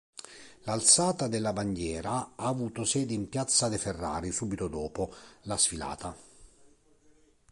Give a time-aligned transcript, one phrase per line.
[0.63, 6.17] L’alzata della bandiera ha avuto sede in Piazza de Ferrari subito dopo, la sfilata.